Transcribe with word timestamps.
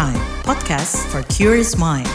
Prime, 0.00 0.16
podcast 0.48 0.96
for 1.12 1.20
curious 1.28 1.76
mind. 1.76 2.08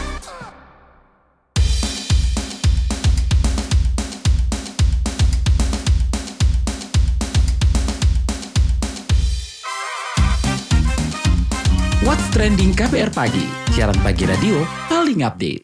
What's 12.02 12.26
Trending 12.34 12.74
KBR 12.74 13.14
Pagi, 13.14 13.46
siaran 13.70 13.94
pagi 14.02 14.26
radio 14.26 14.66
paling 14.90 15.22
update. 15.22 15.62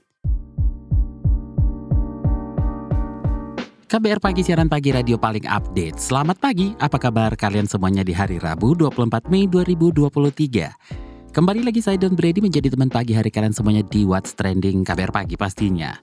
KBR 3.91 4.23
Pagi, 4.23 4.47
siaran 4.47 4.71
pagi 4.71 4.95
radio 4.95 5.19
paling 5.19 5.51
update. 5.51 5.99
Selamat 5.99 6.39
pagi, 6.39 6.71
apa 6.79 7.03
kabar 7.03 7.35
kalian 7.35 7.67
semuanya 7.67 8.07
di 8.07 8.15
hari 8.15 8.39
Rabu 8.39 8.79
24 8.79 9.27
Mei 9.27 9.51
2023? 9.51 11.12
Kembali 11.33 11.65
lagi 11.65 11.81
saya 11.81 11.97
Don 11.97 12.13
Brady 12.13 12.45
menjadi 12.45 12.69
teman 12.69 12.93
pagi 12.93 13.17
hari 13.17 13.33
kalian 13.33 13.57
semuanya 13.57 13.81
di 13.89 14.05
What's 14.05 14.37
Trending 14.37 14.85
KBR 14.85 15.17
Pagi 15.17 15.41
pastinya. 15.41 15.97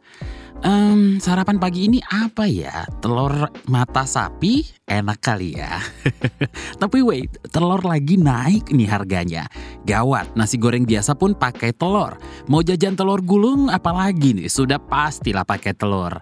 Um, 0.66 1.22
sarapan 1.22 1.62
pagi 1.62 1.86
ini 1.86 2.02
apa 2.02 2.50
ya? 2.50 2.90
Telur 2.98 3.46
mata 3.70 4.10
sapi 4.10 4.66
enak 4.90 5.22
kali 5.22 5.54
ya. 5.54 5.86
Tapi 6.82 7.06
wait, 7.06 7.30
telur 7.54 7.78
lagi 7.86 8.18
naik 8.18 8.74
nih 8.74 8.90
harganya. 8.90 9.46
Gawat, 9.86 10.34
nasi 10.34 10.58
goreng 10.58 10.90
biasa 10.90 11.14
pun 11.14 11.38
pakai 11.38 11.78
telur. 11.78 12.18
Mau 12.50 12.66
jajan 12.66 12.98
telur 12.98 13.22
gulung 13.22 13.70
apalagi 13.70 14.34
nih? 14.34 14.50
Sudah 14.50 14.82
pastilah 14.82 15.46
pakai 15.46 15.78
telur. 15.78 16.18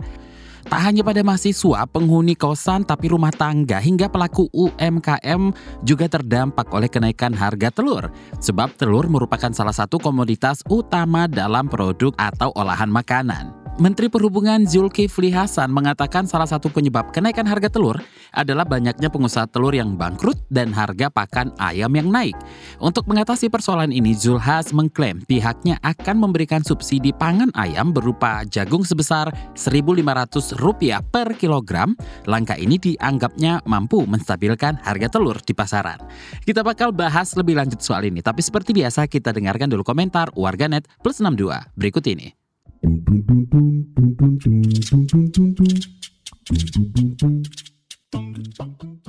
Tak 0.67 0.84
hanya 0.84 0.99
pada 0.99 1.23
mahasiswa, 1.23 1.88
penghuni 1.88 2.35
kosan, 2.35 2.84
tapi 2.84 3.08
rumah 3.08 3.31
tangga 3.31 3.80
hingga 3.80 4.12
pelaku 4.12 4.52
UMKM 4.52 5.55
juga 5.88 6.12
terdampak 6.12 6.67
oleh 6.75 6.91
kenaikan 6.91 7.31
harga 7.31 7.71
telur. 7.71 8.12
Sebab 8.44 8.75
telur 8.75 9.08
merupakan 9.08 9.56
salah 9.56 9.72
satu 9.72 9.95
komoditas 9.95 10.59
utama 10.67 11.23
dalam 11.31 11.72
produk 11.72 12.11
atau 12.19 12.52
olahan 12.59 12.91
makanan. 12.91 13.66
Menteri 13.78 14.09
Perhubungan 14.09 14.66
Zulkifli 14.66 15.30
Hasan 15.30 15.70
mengatakan 15.70 16.25
salah 16.25 16.50
satu 16.50 16.66
penyebab 16.66 17.14
kenaikan 17.14 17.45
harga 17.45 17.70
telur 17.70 18.02
adalah 18.34 18.66
banyaknya 18.66 19.06
pengusaha 19.06 19.45
telur 19.45 19.69
yang 19.69 19.94
bangkrut 19.94 20.34
dan 20.50 20.73
harga 20.73 21.14
pakan 21.14 21.53
ayam 21.61 21.94
yang 21.94 22.09
naik. 22.09 22.34
Untuk 22.81 23.06
mengatasi 23.06 23.53
persoalan 23.53 23.94
ini, 23.94 24.17
Zulhas 24.17 24.73
mengklaim 24.73 25.22
pihaknya 25.30 25.78
akan 25.86 26.17
memberikan 26.17 26.66
subsidi 26.66 27.14
pangan 27.14 27.53
ayam 27.53 27.94
berupa 27.94 28.42
jagung 28.50 28.81
sebesar 28.81 29.30
Rp1.500 29.53 31.14
per 31.14 31.38
kilogram. 31.38 31.94
Langkah 32.25 32.58
ini 32.58 32.81
dianggapnya 32.81 33.62
mampu 33.69 34.02
menstabilkan 34.09 34.81
harga 34.81 35.22
telur 35.22 35.38
di 35.45 35.53
pasaran. 35.53 36.02
Kita 36.41 36.66
bakal 36.66 36.89
bahas 36.97 37.38
lebih 37.38 37.53
lanjut 37.53 37.78
soal 37.86 38.09
ini, 38.09 38.25
tapi 38.25 38.41
seperti 38.41 38.73
biasa 38.73 39.06
kita 39.06 39.30
dengarkan 39.38 39.69
dulu 39.69 39.86
komentar 39.86 40.34
warganet 40.34 40.89
plus 41.06 41.22
62 41.22 41.78
berikut 41.78 42.02
ini. 42.09 42.47
Dum 42.83 43.03
dum 43.03 43.22
dum 43.28 43.45
dum 43.50 43.83
dum 43.95 44.16
dum 44.17 44.38
dum 44.38 44.61
dum 44.61 45.06
dum 45.08 45.31
dum 45.31 45.53
dum 45.53 45.67
dum 46.73 46.92
dum 46.94 47.16
dum 47.17 47.77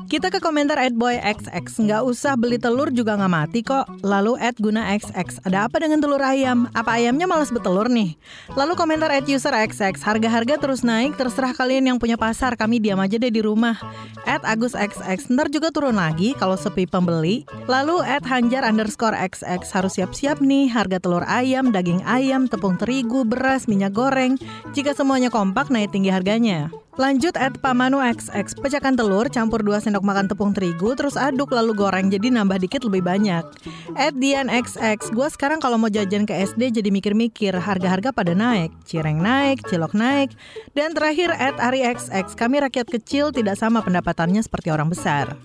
Kita 0.08 0.32
ke 0.32 0.40
komentar 0.40 0.80
@boyxx 0.96 1.84
nggak 1.84 2.00
usah 2.00 2.32
beli 2.32 2.56
telur 2.56 2.88
juga 2.88 3.12
nggak 3.20 3.28
mati 3.28 3.60
kok. 3.60 3.84
Lalu 4.00 4.40
@guna 4.56 4.96
xx 4.96 5.44
ada 5.44 5.68
apa 5.68 5.84
dengan 5.84 6.00
telur 6.00 6.24
ayam? 6.24 6.64
Apa 6.72 6.96
ayamnya 6.96 7.28
malas 7.28 7.52
bertelur 7.52 7.92
nih? 7.92 8.16
Lalu 8.56 8.72
komentar 8.72 9.12
@userxx 9.12 10.00
harga-harga 10.00 10.56
terus 10.56 10.80
naik 10.80 11.20
terserah 11.20 11.52
kalian 11.52 11.92
yang 11.92 11.98
punya 12.00 12.16
pasar 12.16 12.56
kami 12.56 12.80
diam 12.80 12.96
aja 13.04 13.20
deh 13.20 13.28
di 13.28 13.44
rumah. 13.44 13.76
@agusxx 14.24 15.28
ntar 15.28 15.52
juga 15.52 15.68
turun 15.68 16.00
lagi 16.00 16.32
kalau 16.40 16.56
sepi 16.56 16.88
pembeli. 16.88 17.44
Lalu 17.68 18.00
@hanjar 18.24 18.64
underscore 18.64 19.12
xx 19.14 19.76
harus 19.76 20.00
siap-siap 20.00 20.40
nih 20.40 20.72
harga 20.72 21.04
telur 21.04 21.22
ayam, 21.28 21.68
daging 21.68 22.00
ayam, 22.08 22.48
tepung 22.48 22.80
terigu, 22.80 23.28
beras, 23.28 23.68
minyak 23.68 23.92
goreng. 23.92 24.40
Jika 24.72 24.96
semuanya 24.96 25.28
kompak 25.28 25.68
naik 25.68 25.92
tinggi 25.92 26.08
harganya. 26.08 26.72
Lanjut 26.98 27.38
at 27.38 27.54
Pamanu 27.62 28.02
XX, 28.02 28.58
pecahkan 28.58 28.98
telur, 28.98 29.30
campur 29.30 29.62
2 29.62 29.86
sendok 29.86 30.02
makan 30.02 30.26
tepung 30.26 30.50
terigu, 30.50 30.98
terus 30.98 31.14
aduk 31.14 31.54
lalu 31.54 31.70
goreng 31.70 32.10
jadi 32.10 32.34
nambah 32.34 32.58
dikit 32.58 32.82
lebih 32.82 33.06
banyak. 33.06 33.46
At 33.94 34.18
Dian 34.18 34.50
XX, 34.50 35.14
gue 35.14 35.28
sekarang 35.30 35.62
kalau 35.62 35.78
mau 35.78 35.86
jajan 35.86 36.26
ke 36.26 36.34
SD 36.34 36.82
jadi 36.82 36.90
mikir-mikir, 36.90 37.54
harga-harga 37.54 38.10
pada 38.10 38.34
naik, 38.34 38.74
cireng 38.82 39.22
naik, 39.22 39.62
cilok 39.70 39.94
naik. 39.94 40.34
Dan 40.74 40.90
terakhir 40.90 41.30
at 41.38 41.54
Ari 41.62 41.86
XX, 41.86 42.34
kami 42.34 42.66
rakyat 42.66 42.90
kecil 42.90 43.30
tidak 43.30 43.54
sama 43.54 43.78
pendapatannya 43.78 44.42
seperti 44.42 44.74
orang 44.74 44.90
besar. 44.90 45.38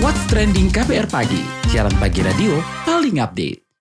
What's 0.00 0.24
Trending 0.32 0.72
KBR 0.72 1.12
Pagi, 1.12 1.44
siaran 1.68 1.92
pagi 2.00 2.24
radio 2.24 2.56
paling 2.88 3.20
update. 3.20 3.71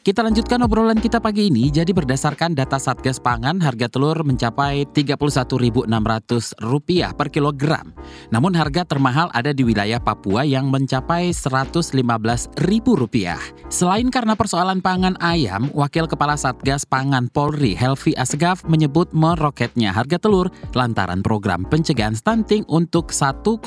Kita 0.00 0.24
lanjutkan 0.24 0.64
obrolan 0.64 0.96
kita 0.96 1.20
pagi 1.20 1.52
ini. 1.52 1.68
Jadi 1.68 1.92
berdasarkan 1.92 2.56
data 2.56 2.80
Satgas 2.80 3.20
Pangan, 3.20 3.60
harga 3.60 3.84
telur 3.84 4.16
mencapai 4.24 4.88
Rp31.600 4.96 7.12
per 7.12 7.28
kilogram. 7.28 7.92
Namun 8.32 8.56
harga 8.56 8.88
termahal 8.88 9.28
ada 9.36 9.52
di 9.52 9.60
wilayah 9.60 10.00
Papua 10.00 10.48
yang 10.48 10.72
mencapai 10.72 11.36
Rp115.000. 11.36 13.59
Selain 13.70 14.10
karena 14.10 14.34
persoalan 14.34 14.82
pangan 14.82 15.14
ayam, 15.22 15.70
Wakil 15.70 16.10
Kepala 16.10 16.34
Satgas 16.34 16.82
Pangan 16.82 17.30
Polri 17.30 17.78
Helvi 17.78 18.10
Asgaf 18.18 18.66
menyebut 18.66 19.06
meroketnya 19.14 19.94
harga 19.94 20.18
telur 20.18 20.50
lantaran 20.74 21.22
program 21.22 21.62
pencegahan 21.62 22.18
stunting 22.18 22.66
untuk 22.66 23.14
1,45 23.14 23.62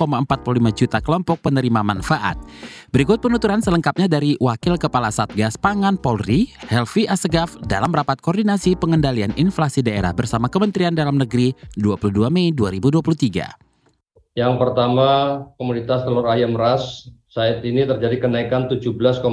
juta 0.75 0.99
kelompok 0.99 1.39
penerima 1.47 1.87
manfaat. 1.87 2.35
Berikut 2.91 3.23
penuturan 3.23 3.63
selengkapnya 3.63 4.11
dari 4.11 4.35
Wakil 4.43 4.75
Kepala 4.75 5.07
Satgas 5.07 5.55
Pangan 5.55 5.95
Polri 5.95 6.51
Helvi 6.67 7.07
Asegaf 7.07 7.55
dalam 7.63 7.95
rapat 7.95 8.19
koordinasi 8.19 8.75
pengendalian 8.75 9.31
inflasi 9.39 9.79
daerah 9.79 10.11
bersama 10.11 10.51
Kementerian 10.51 10.91
Dalam 10.91 11.15
Negeri 11.15 11.55
22 11.79 12.27
Mei 12.27 12.51
2023. 12.51 14.35
Yang 14.35 14.53
pertama, 14.59 15.07
komoditas 15.55 16.03
telur 16.03 16.27
ayam 16.27 16.59
ras 16.59 17.07
saat 17.33 17.65
ini 17.65 17.89
terjadi 17.89 18.29
kenaikan 18.29 18.69
17,04 18.69 19.25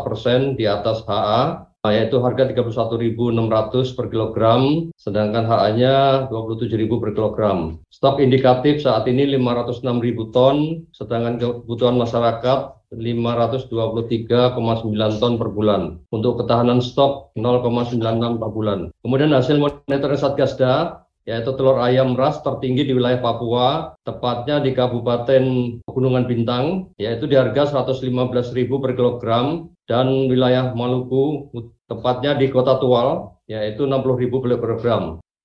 persen 0.00 0.56
di 0.56 0.64
atas 0.64 1.04
HA, 1.04 1.68
yaitu 1.92 2.16
harga 2.24 2.48
31.600 2.48 3.92
per 3.92 4.08
kilogram, 4.08 4.88
sedangkan 4.96 5.44
HA-nya 5.44 6.24
27.000 6.32 6.88
per 6.88 7.12
kilogram. 7.12 7.76
Stok 7.92 8.24
indikatif 8.24 8.80
saat 8.80 9.04
ini 9.04 9.28
506.000 9.36 10.32
ton, 10.32 10.88
sedangkan 10.96 11.36
kebutuhan 11.36 12.00
masyarakat 12.00 12.80
523,9 12.96 15.20
ton 15.20 15.36
per 15.36 15.48
bulan. 15.52 16.00
Untuk 16.16 16.40
ketahanan 16.40 16.80
stok 16.80 17.36
0,96 17.36 18.40
per 18.40 18.48
bulan. 18.48 18.88
Kemudian 19.04 19.36
hasil 19.36 19.60
monitoring 19.60 20.16
Satgasda 20.16 21.03
yaitu 21.24 21.56
telur 21.56 21.80
ayam 21.80 22.12
ras 22.12 22.44
tertinggi 22.44 22.84
di 22.84 22.92
wilayah 22.92 23.20
Papua, 23.20 23.96
tepatnya 24.04 24.60
di 24.60 24.76
Kabupaten 24.76 25.44
Pegunungan 25.84 26.24
Bintang, 26.28 26.92
yaitu 27.00 27.24
di 27.24 27.36
harga 27.36 27.72
115.000 27.72 28.52
per 28.68 28.92
kilogram, 28.92 29.72
dan 29.88 30.28
wilayah 30.28 30.76
Maluku, 30.76 31.48
tepatnya 31.88 32.36
di 32.36 32.52
Kota 32.52 32.76
Tual, 32.76 33.40
yaitu 33.48 33.88
60.000 33.88 34.28
per 34.40 34.48
kilogram. 34.52 35.04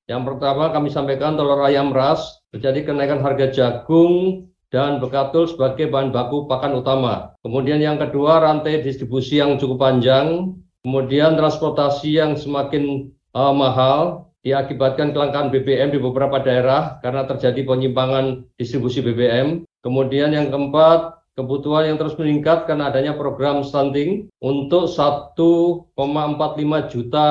Yang 0.10 0.22
pertama 0.26 0.74
kami 0.74 0.90
sampaikan 0.90 1.38
telur 1.38 1.62
ayam 1.62 1.94
ras 1.94 2.42
terjadi 2.50 2.92
kenaikan 2.92 3.22
harga 3.22 3.54
jagung 3.54 4.46
dan 4.74 4.98
bekatul 4.98 5.46
sebagai 5.46 5.86
bahan 5.90 6.10
baku 6.10 6.50
pakan 6.50 6.82
utama. 6.82 7.38
Kemudian 7.46 7.78
yang 7.78 8.02
kedua 8.02 8.42
rantai 8.42 8.82
distribusi 8.82 9.38
yang 9.38 9.62
cukup 9.62 9.78
panjang, 9.86 10.58
kemudian 10.82 11.38
transportasi 11.38 12.18
yang 12.18 12.34
semakin 12.34 13.14
uh, 13.38 13.54
mahal 13.54 14.29
diakibatkan 14.44 15.12
kelangkaan 15.12 15.52
BBM 15.52 15.92
di 15.92 16.00
beberapa 16.00 16.40
daerah 16.40 16.98
karena 17.04 17.28
terjadi 17.28 17.66
penyimpangan 17.68 18.48
distribusi 18.56 19.04
BBM. 19.04 19.68
Kemudian 19.84 20.31
yang 20.36 20.52
keempat, 20.52 21.19
kebutuhan 21.40 21.92
yang 21.92 21.98
terus 22.00 22.19
meningkat 22.19 22.68
karena 22.68 22.92
adanya 22.92 23.16
program 23.16 23.63
stunting 23.63 24.28
untuk 24.44 24.92
1,45 24.92 25.96
juta 26.92 27.28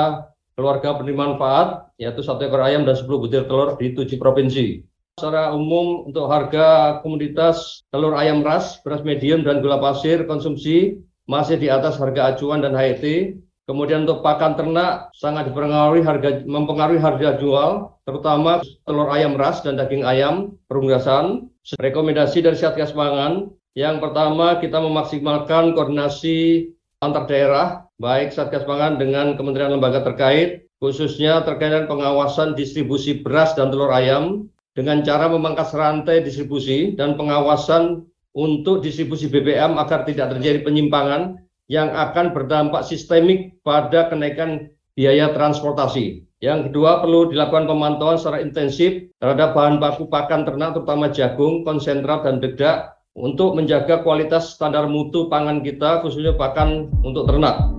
keluarga 0.56 0.96
penerima 0.98 1.36
manfaat, 1.36 1.92
yaitu 2.00 2.24
satu 2.24 2.48
ekor 2.48 2.64
ayam 2.64 2.82
dan 2.82 2.98
10 2.98 3.06
butir 3.06 3.46
telur 3.46 3.78
di 3.78 3.94
tujuh 3.94 4.18
provinsi. 4.18 4.82
Secara 5.18 5.50
umum 5.54 6.06
untuk 6.06 6.30
harga 6.30 6.98
komoditas 7.02 7.82
telur 7.90 8.14
ayam 8.14 8.42
ras, 8.42 8.78
beras 8.82 9.02
medium 9.02 9.42
dan 9.42 9.62
gula 9.62 9.78
pasir 9.78 10.26
konsumsi 10.26 10.98
masih 11.28 11.60
di 11.60 11.68
atas 11.68 11.98
harga 12.00 12.34
acuan 12.34 12.62
dan 12.64 12.72
HET. 12.72 13.34
Kemudian 13.68 14.08
untuk 14.08 14.24
pakan 14.24 14.56
ternak 14.56 15.12
sangat 15.12 15.52
dipengaruhi 15.52 16.00
harga 16.00 16.40
mempengaruhi 16.48 16.96
harga 16.96 17.36
jual, 17.36 17.92
terutama 18.08 18.64
telur 18.88 19.12
ayam 19.12 19.36
ras 19.36 19.60
dan 19.60 19.76
daging 19.76 20.08
ayam 20.08 20.56
perunggasan. 20.72 21.52
Rekomendasi 21.76 22.40
dari 22.40 22.56
Satgas 22.56 22.96
Pangan 22.96 23.52
yang 23.76 24.00
pertama 24.00 24.56
kita 24.56 24.80
memaksimalkan 24.80 25.76
koordinasi 25.76 26.72
antar 27.04 27.28
daerah, 27.28 27.84
baik 28.00 28.32
Satgas 28.32 28.64
Pangan 28.64 28.96
dengan 28.96 29.36
kementerian 29.36 29.76
lembaga 29.76 30.00
terkait, 30.00 30.64
khususnya 30.80 31.44
terkait 31.44 31.68
dengan 31.68 31.92
pengawasan 31.92 32.56
distribusi 32.56 33.20
beras 33.20 33.52
dan 33.52 33.68
telur 33.68 33.92
ayam, 33.92 34.48
dengan 34.72 35.04
cara 35.04 35.28
memangkas 35.28 35.76
rantai 35.76 36.24
distribusi 36.24 36.96
dan 36.96 37.20
pengawasan 37.20 38.08
untuk 38.32 38.80
distribusi 38.80 39.28
BBM 39.28 39.76
agar 39.76 40.08
tidak 40.08 40.32
terjadi 40.32 40.64
penyimpangan 40.64 41.36
yang 41.68 41.92
akan 41.92 42.32
berdampak 42.32 42.82
sistemik 42.84 43.60
pada 43.62 44.08
kenaikan 44.08 44.72
biaya 44.96 45.30
transportasi. 45.36 46.24
Yang 46.40 46.70
kedua, 46.70 47.02
perlu 47.04 47.30
dilakukan 47.30 47.68
pemantauan 47.68 48.18
secara 48.18 48.42
intensif 48.42 49.10
terhadap 49.20 49.54
bahan 49.54 49.78
baku 49.78 50.08
pakan 50.08 50.42
ternak, 50.48 50.74
terutama 50.74 51.10
jagung, 51.12 51.62
konsentrat, 51.62 52.24
dan 52.24 52.38
dedak, 52.40 52.98
untuk 53.18 53.58
menjaga 53.58 54.06
kualitas 54.06 54.54
standar 54.54 54.86
mutu 54.86 55.26
pangan 55.26 55.60
kita, 55.62 56.02
khususnya 56.06 56.38
pakan 56.38 56.90
untuk 57.02 57.26
ternak. 57.26 57.77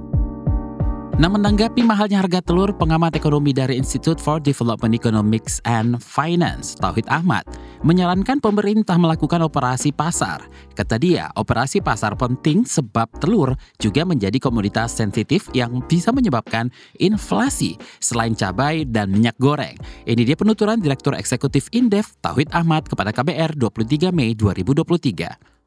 Nah, 1.19 1.27
menanggapi 1.27 1.83
mahalnya 1.83 2.23
harga 2.23 2.39
telur, 2.39 2.71
pengamat 2.71 3.11
ekonomi 3.11 3.51
dari 3.51 3.75
Institute 3.75 4.23
for 4.23 4.39
Development 4.39 4.95
Economics 4.95 5.59
and 5.67 5.99
Finance, 5.99 6.79
Tauhid 6.79 7.11
Ahmad, 7.11 7.43
menyarankan 7.83 8.39
pemerintah 8.39 8.95
melakukan 8.95 9.43
operasi 9.43 9.91
pasar. 9.91 10.47
Kata 10.79 10.95
dia, 10.95 11.27
operasi 11.35 11.83
pasar 11.83 12.15
penting 12.15 12.63
sebab 12.63 13.11
telur 13.19 13.51
juga 13.83 14.07
menjadi 14.07 14.39
komoditas 14.39 14.95
sensitif 14.95 15.51
yang 15.51 15.83
bisa 15.91 16.15
menyebabkan 16.15 16.71
inflasi 17.03 17.75
selain 17.99 18.31
cabai 18.31 18.87
dan 18.87 19.11
minyak 19.11 19.35
goreng. 19.43 19.75
Ini 20.07 20.23
dia 20.23 20.39
penuturan 20.39 20.79
Direktur 20.79 21.19
Eksekutif 21.19 21.67
Indef, 21.75 22.15
Tauhid 22.23 22.55
Ahmad 22.55 22.87
kepada 22.87 23.11
KBR 23.11 23.59
23 23.59 24.15
Mei 24.15 24.39
2023. 24.39 25.58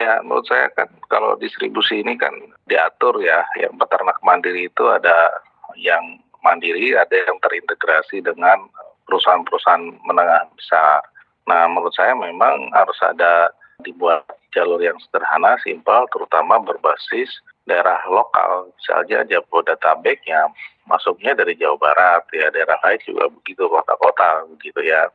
Ya, 0.00 0.24
menurut 0.24 0.48
saya 0.48 0.72
kan 0.72 0.88
kalau 1.12 1.36
distribusi 1.36 2.00
ini 2.00 2.16
kan 2.16 2.32
diatur 2.64 3.20
ya, 3.20 3.44
yang 3.60 3.76
peternak 3.76 4.16
mandiri 4.24 4.72
itu 4.72 4.84
ada 4.88 5.28
yang 5.76 6.16
mandiri, 6.40 6.96
ada 6.96 7.12
yang 7.12 7.36
terintegrasi 7.44 8.24
dengan 8.24 8.64
perusahaan-perusahaan 9.04 10.00
menengah 10.08 10.48
besar. 10.56 11.04
Nah, 11.44 11.68
menurut 11.68 11.92
saya 11.92 12.16
memang 12.16 12.72
harus 12.72 12.96
ada 13.04 13.52
dibuat 13.84 14.24
jalur 14.56 14.80
yang 14.80 14.96
sederhana, 15.04 15.60
simpel, 15.60 16.08
terutama 16.16 16.56
berbasis 16.64 17.28
daerah 17.68 18.00
lokal. 18.08 18.72
Misalnya 18.80 19.28
Jabodetabek 19.28 20.24
yang 20.24 20.48
masuknya 20.88 21.36
dari 21.36 21.60
Jawa 21.60 21.76
Barat, 21.76 22.24
ya 22.32 22.48
daerah 22.48 22.80
lain 22.82 23.04
juga 23.04 23.28
begitu, 23.28 23.68
kota-kota 23.68 24.48
begitu 24.56 24.80
ya. 24.80 25.12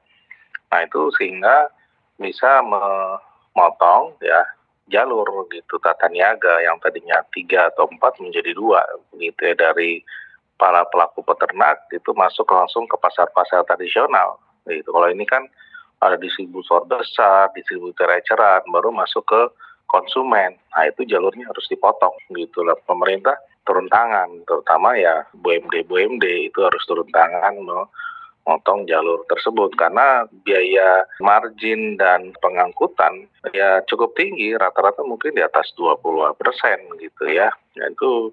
Nah, 0.70 0.86
itu 0.86 1.10
sehingga 1.18 1.74
bisa 2.22 2.62
memotong 2.62 4.16
ya 4.22 4.46
jalur 4.90 5.26
gitu 5.50 5.82
tata 5.82 6.06
niaga 6.14 6.62
yang 6.62 6.78
tadinya 6.78 7.22
tiga 7.34 7.74
atau 7.74 7.90
empat 7.90 8.22
menjadi 8.22 8.54
dua 8.54 8.86
begitu 9.14 9.54
ya 9.54 9.56
dari 9.58 10.06
para 10.56 10.86
pelaku 10.88 11.26
peternak 11.26 11.84
itu 11.92 12.14
masuk 12.16 12.48
langsung 12.48 12.88
ke 12.88 12.96
pasar-pasar 12.96 13.66
tradisional 13.68 14.40
gitu. 14.70 14.90
Kalau 14.94 15.10
ini 15.12 15.26
kan 15.28 15.46
ada 16.00 16.16
distributor 16.16 16.86
besar 16.86 17.50
distributor 17.58 18.08
eceran 18.14 18.62
baru 18.70 18.94
masuk 18.94 19.26
ke 19.26 19.42
konsumen. 19.90 20.56
Nah 20.74 20.84
itu 20.86 21.06
jalurnya 21.06 21.50
harus 21.50 21.66
dipotong 21.68 22.16
gitu 22.34 22.62
lah. 22.62 22.78
Pemerintah 22.86 23.36
turun 23.66 23.90
tangan 23.90 24.30
terutama 24.46 24.94
ya 24.94 25.26
BUMD 25.34 25.90
BUMD 25.90 26.54
itu 26.54 26.60
harus 26.62 26.84
turun 26.86 27.10
tangan 27.10 27.58
motong 28.46 28.86
jalur 28.86 29.26
tersebut 29.26 29.74
karena 29.74 30.30
biaya 30.46 31.04
margin 31.18 31.98
dan 31.98 32.30
pengangkutan 32.40 33.26
ya 33.58 33.82
cukup 33.90 34.14
tinggi 34.14 34.54
rata-rata 34.54 35.02
mungkin 35.02 35.34
di 35.34 35.42
atas 35.42 35.74
20 35.78 36.02
persen 36.38 36.78
gitu 37.02 37.26
ya 37.26 37.50
dan 37.74 37.98
itu 37.98 38.30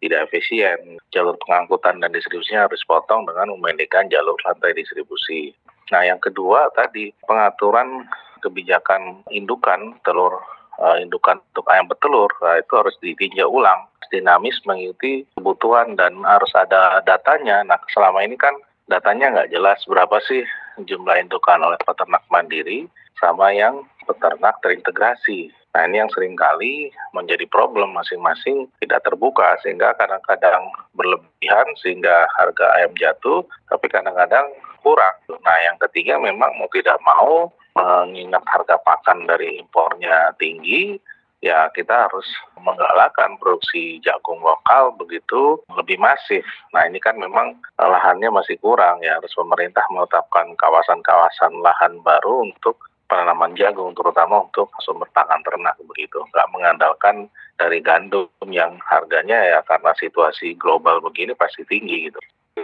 tidak 0.00 0.32
efisien 0.32 0.96
jalur 1.12 1.36
pengangkutan 1.44 2.00
dan 2.00 2.10
distribusinya 2.10 2.66
harus 2.66 2.80
potong 2.88 3.28
dengan 3.28 3.52
memendekkan 3.52 4.08
jalur 4.08 4.34
rantai 4.48 4.72
distribusi. 4.72 5.52
Nah 5.92 6.08
yang 6.08 6.16
kedua 6.16 6.72
tadi 6.72 7.12
pengaturan 7.28 8.08
kebijakan 8.40 9.20
indukan 9.28 10.00
telur 10.08 10.40
uh, 10.80 10.96
indukan 10.96 11.44
untuk 11.52 11.68
ayam 11.68 11.84
betelur 11.84 12.32
nah, 12.40 12.56
itu 12.56 12.72
harus 12.72 12.96
ditinjau 13.04 13.52
ulang 13.52 13.84
dinamis 14.08 14.56
mengikuti 14.64 15.22
kebutuhan 15.36 15.94
dan 15.94 16.16
harus 16.24 16.50
ada 16.56 17.04
datanya. 17.04 17.62
Nah 17.62 17.78
selama 17.92 18.24
ini 18.24 18.40
kan 18.40 18.56
datanya 18.90 19.30
nggak 19.30 19.50
jelas 19.54 19.78
berapa 19.86 20.18
sih 20.26 20.42
jumlah 20.82 21.16
indukan 21.22 21.62
oleh 21.62 21.78
peternak 21.86 22.26
mandiri 22.28 22.90
sama 23.22 23.54
yang 23.54 23.86
peternak 24.04 24.58
terintegrasi. 24.66 25.54
Nah 25.70 25.86
ini 25.86 26.02
yang 26.02 26.10
sering 26.10 26.34
kali 26.34 26.90
menjadi 27.14 27.46
problem 27.46 27.94
masing-masing 27.94 28.66
tidak 28.82 29.06
terbuka 29.06 29.54
sehingga 29.62 29.94
kadang-kadang 29.94 30.66
berlebihan 30.98 31.68
sehingga 31.78 32.26
harga 32.34 32.66
ayam 32.82 32.90
jatuh 32.98 33.46
tapi 33.70 33.86
kadang-kadang 33.86 34.50
kurang. 34.82 35.14
Nah 35.30 35.58
yang 35.62 35.78
ketiga 35.86 36.18
memang 36.18 36.50
mau 36.58 36.66
tidak 36.74 36.98
mau 37.06 37.54
mengingat 37.78 38.42
harga 38.50 38.82
pakan 38.82 39.30
dari 39.30 39.62
impornya 39.62 40.34
tinggi 40.42 40.98
ya 41.40 41.72
kita 41.72 42.08
harus 42.08 42.28
menggalakkan 42.60 43.40
produksi 43.40 43.98
jagung 44.04 44.40
lokal 44.44 44.92
begitu 44.96 45.56
lebih 45.72 45.96
masif. 45.96 46.44
Nah 46.76 46.84
ini 46.84 47.00
kan 47.00 47.16
memang 47.16 47.56
lahannya 47.80 48.28
masih 48.28 48.60
kurang 48.60 49.00
ya. 49.00 49.16
Harus 49.16 49.32
pemerintah 49.32 49.84
menetapkan 49.88 50.52
kawasan-kawasan 50.60 51.52
lahan 51.64 52.00
baru 52.04 52.48
untuk 52.52 52.76
penanaman 53.08 53.58
jagung 53.58 53.96
terutama 53.96 54.46
untuk 54.46 54.70
sumber 54.84 55.08
pakan 55.16 55.42
ternak 55.42 55.74
begitu. 55.88 56.20
Nggak 56.30 56.50
mengandalkan 56.52 57.16
dari 57.58 57.80
gandum 57.82 58.28
yang 58.46 58.78
harganya 58.86 59.40
ya 59.40 59.58
karena 59.66 59.90
situasi 59.98 60.54
global 60.60 61.00
begini 61.00 61.32
pasti 61.34 61.64
tinggi 61.66 62.12
gitu. 62.12 62.20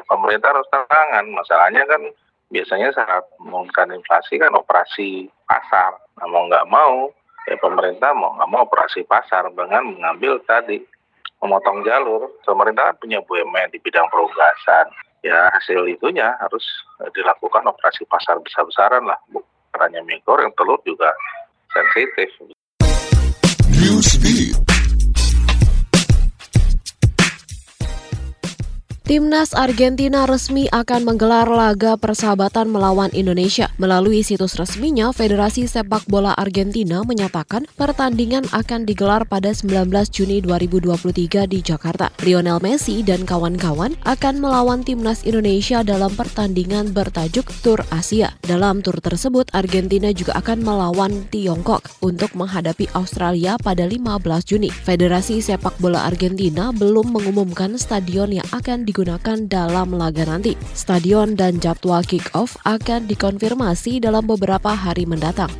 Pemerintah 0.06 0.52
harus 0.52 0.68
tangan 0.70 1.24
masalahnya 1.32 1.82
kan 1.88 2.02
biasanya 2.52 2.94
saat 2.94 3.24
mengumumkan 3.42 3.90
inflasi 3.90 4.38
kan 4.38 4.54
operasi 4.54 5.26
pasar. 5.50 5.98
Nah, 6.20 6.26
mau 6.30 6.46
nggak 6.46 6.68
mau 6.70 7.10
ya 7.46 7.56
pemerintah 7.58 8.10
mau 8.12 8.34
nggak 8.34 8.50
mau 8.50 8.66
operasi 8.66 9.06
pasar 9.06 9.46
dengan 9.54 9.94
mengambil 9.94 10.42
tadi 10.44 10.82
memotong 11.42 11.84
jalur. 11.86 12.30
Pemerintah 12.42 12.94
punya 12.98 13.22
BUMN 13.22 13.72
di 13.72 13.78
bidang 13.82 14.08
perugasan. 14.10 14.90
Ya 15.24 15.50
hasil 15.58 15.86
itunya 15.90 16.36
harus 16.38 16.62
dilakukan 17.16 17.66
operasi 17.66 18.06
pasar 18.06 18.38
besar-besaran 18.38 19.02
lah. 19.06 19.18
Bukan 19.30 19.80
hanya 19.82 20.00
mie 20.06 20.22
goreng, 20.22 20.54
telur 20.54 20.78
juga 20.86 21.10
sensitif. 21.74 22.30
Timnas 29.06 29.54
Argentina 29.54 30.26
resmi 30.26 30.66
akan 30.66 31.06
menggelar 31.06 31.46
laga 31.46 31.94
persahabatan 31.94 32.66
melawan 32.66 33.06
Indonesia. 33.14 33.70
Melalui 33.78 34.26
situs 34.26 34.58
resminya, 34.58 35.14
Federasi 35.14 35.70
Sepak 35.70 36.10
Bola 36.10 36.34
Argentina 36.34 37.06
menyatakan 37.06 37.70
pertandingan 37.78 38.50
akan 38.50 38.82
digelar 38.82 39.22
pada 39.22 39.54
19 39.54 39.94
Juni 40.10 40.42
2023 40.42 41.46
di 41.46 41.62
Jakarta. 41.62 42.10
Lionel 42.26 42.58
Messi 42.58 43.06
dan 43.06 43.22
kawan-kawan 43.22 43.94
akan 44.02 44.42
melawan 44.42 44.82
Timnas 44.82 45.22
Indonesia 45.22 45.86
dalam 45.86 46.10
pertandingan 46.18 46.90
bertajuk 46.90 47.46
Tour 47.62 47.86
Asia. 47.94 48.34
Dalam 48.42 48.82
tur 48.82 48.98
tersebut, 48.98 49.46
Argentina 49.54 50.10
juga 50.10 50.34
akan 50.34 50.66
melawan 50.66 51.30
Tiongkok 51.30 52.02
untuk 52.02 52.34
menghadapi 52.34 52.90
Australia 52.98 53.54
pada 53.54 53.86
15 53.86 54.02
Juni. 54.42 54.74
Federasi 54.74 55.38
Sepak 55.38 55.78
Bola 55.78 56.02
Argentina 56.10 56.74
belum 56.74 57.14
mengumumkan 57.14 57.78
stadion 57.78 58.34
yang 58.34 58.50
akan 58.50 58.82
di 58.82 58.95
digunakan 58.96 59.44
dalam 59.44 59.92
laga 59.92 60.24
nanti. 60.24 60.56
Stadion 60.72 61.36
dan 61.36 61.60
jadwal 61.60 62.00
kick-off 62.00 62.56
akan 62.64 63.04
dikonfirmasi 63.04 64.00
dalam 64.00 64.24
beberapa 64.24 64.72
hari 64.72 65.04
mendatang. 65.04 65.52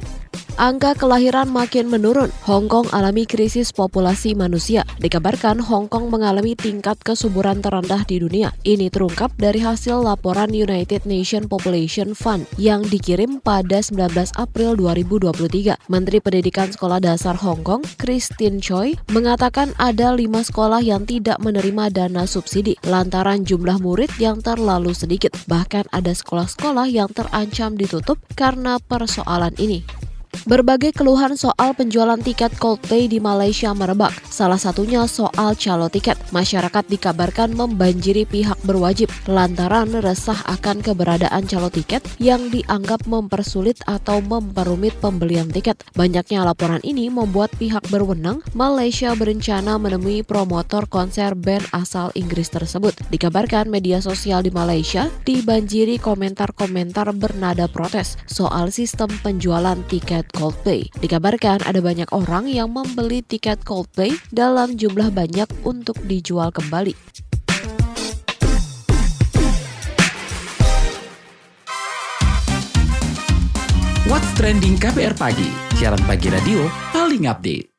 Angka 0.57 0.97
kelahiran 0.97 1.53
makin 1.53 1.93
menurun. 1.93 2.33
Hong 2.49 2.65
Kong 2.73 2.89
alami 2.97 3.29
krisis 3.29 3.77
populasi 3.77 4.33
manusia. 4.33 4.89
Dikabarkan 5.05 5.61
Hong 5.61 5.85
Kong 5.85 6.09
mengalami 6.09 6.57
tingkat 6.57 6.97
kesuburan 7.05 7.61
terendah 7.61 8.09
di 8.09 8.25
dunia. 8.25 8.57
Ini 8.65 8.89
terungkap 8.89 9.37
dari 9.37 9.61
hasil 9.61 10.01
laporan 10.01 10.57
United 10.57 11.05
Nations 11.05 11.45
Population 11.53 12.17
Fund 12.17 12.49
yang 12.57 12.81
dikirim 12.89 13.37
pada 13.45 13.85
19 13.85 14.17
April 14.41 14.81
2023. 14.81 15.77
Menteri 15.93 16.25
Pendidikan 16.25 16.73
Sekolah 16.73 17.05
Dasar 17.05 17.37
Hong 17.37 17.61
Kong, 17.61 17.85
Christine 18.01 18.57
Choi, 18.57 18.97
mengatakan 19.13 19.77
ada 19.77 20.17
lima 20.17 20.41
sekolah 20.41 20.81
yang 20.81 21.05
tidak 21.05 21.37
menerima 21.45 21.93
dana 21.93 22.25
subsidi 22.25 22.81
lantaran 22.89 23.45
jumlah 23.45 23.77
murid 23.77 24.09
yang 24.17 24.41
terlalu 24.41 24.97
sedikit. 24.97 25.37
Bahkan 25.53 25.93
ada 25.93 26.17
sekolah-sekolah 26.17 26.89
yang 26.89 27.13
terancam 27.13 27.77
ditutup 27.77 28.17
karena 28.33 28.81
persoalan 28.81 29.53
ini. 29.61 30.07
Berbagai 30.45 30.93
keluhan 30.93 31.38
soal 31.40 31.73
penjualan 31.73 32.21
tiket 32.21 32.52
Coldplay 32.61 33.09
di 33.09 33.16
Malaysia 33.16 33.73
merebak. 33.73 34.12
Salah 34.28 34.61
satunya 34.61 35.09
soal 35.09 35.57
calo 35.57 35.88
tiket. 35.88 36.21
Masyarakat 36.37 36.85
dikabarkan 36.93 37.57
membanjiri 37.57 38.28
pihak 38.28 38.61
berwajib 38.69 39.09
lantaran 39.25 39.88
resah 40.05 40.37
akan 40.45 40.85
keberadaan 40.85 41.49
calo 41.49 41.73
tiket 41.73 42.05
yang 42.21 42.52
dianggap 42.52 43.09
mempersulit 43.09 43.81
atau 43.88 44.21
memperumit 44.21 44.93
pembelian 45.00 45.49
tiket. 45.49 45.81
Banyaknya 45.97 46.45
laporan 46.45 46.85
ini 46.85 47.09
membuat 47.09 47.55
pihak 47.57 47.88
berwenang 47.88 48.45
Malaysia 48.52 49.16
berencana 49.16 49.81
menemui 49.81 50.26
promotor 50.26 50.90
konser 50.90 51.33
band 51.38 51.64
asal 51.71 52.11
Inggris 52.19 52.50
tersebut. 52.50 52.99
Dikabarkan 53.14 53.71
media 53.71 54.02
sosial 54.02 54.43
di 54.43 54.50
Malaysia 54.50 55.07
dibanjiri 55.23 56.02
komentar-komentar 56.02 57.14
bernada 57.14 57.71
protes 57.71 58.19
soal 58.26 58.75
sistem 58.75 59.07
penjualan 59.23 59.78
tiket 59.87 60.25
Coldplay. 60.33 60.88
Dikabarkan 60.99 61.62
ada 61.68 61.78
banyak 61.78 62.09
orang 62.11 62.49
yang 62.49 62.73
membeli 62.73 63.21
tiket 63.21 63.62
Coldplay 63.62 64.16
dalam 64.33 64.80
jumlah 64.80 65.12
banyak 65.12 65.47
untuk 65.62 66.00
dijual 66.09 66.49
kembali. 66.50 66.97
What's 74.06 74.30
Trending 74.38 74.80
KPR 74.80 75.18
Pagi, 75.18 75.50
siaran 75.76 76.00
pagi 76.09 76.33
radio 76.33 76.64
paling 76.95 77.26
update. 77.28 77.75